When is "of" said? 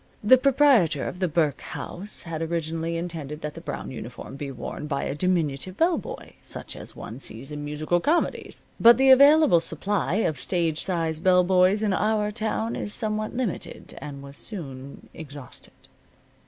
1.07-1.19, 10.15-10.39